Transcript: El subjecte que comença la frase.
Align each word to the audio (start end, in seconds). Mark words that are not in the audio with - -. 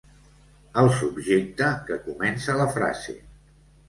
El 0.83 0.87
subjecte 0.99 1.67
que 1.89 1.97
comença 2.05 2.57
la 2.63 2.67
frase. 2.79 3.15